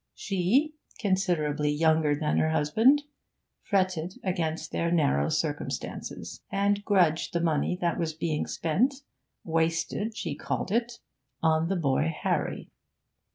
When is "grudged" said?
6.83-7.33